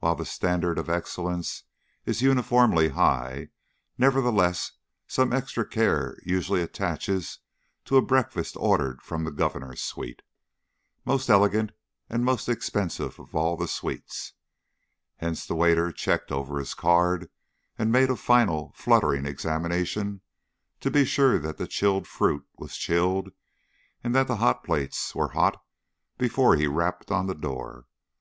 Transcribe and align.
While 0.00 0.16
the 0.16 0.24
standard 0.26 0.78
of 0.80 0.90
excellence 0.90 1.62
is 2.04 2.22
uniformly 2.22 2.88
high, 2.88 3.50
nevertheless 3.96 4.72
some 5.06 5.32
extra 5.32 5.64
care 5.64 6.18
usually 6.24 6.60
attaches 6.60 7.38
to 7.84 7.96
a 7.96 8.02
breakfast 8.02 8.56
ordered 8.58 9.00
from 9.00 9.22
the 9.22 9.30
Governor's 9.30 9.80
suite 9.80 10.22
most 11.04 11.30
elegant 11.30 11.70
and 12.08 12.24
most 12.24 12.48
expensive 12.48 13.20
of 13.20 13.32
all 13.32 13.56
the 13.56 13.68
suites 13.68 14.32
hence 15.18 15.46
the 15.46 15.54
waiter 15.54 15.92
checked 15.92 16.32
over 16.32 16.58
his 16.58 16.74
card 16.74 17.30
and 17.78 17.92
made 17.92 18.10
a 18.10 18.16
final, 18.16 18.72
fluttering 18.74 19.24
examination 19.24 20.20
to 20.80 20.90
be 20.90 21.04
sure 21.04 21.38
that 21.38 21.58
the 21.58 21.68
chilled 21.68 22.08
fruit 22.08 22.44
was 22.58 22.76
chilled 22.76 23.30
and 24.02 24.16
that 24.16 24.26
the 24.26 24.38
hot 24.42 24.64
plates 24.64 25.14
were 25.14 25.28
hot 25.28 25.62
before 26.18 26.56
he 26.56 26.66
rapped 26.66 27.12
on 27.12 27.28
the 27.28 27.36
door. 27.36 27.86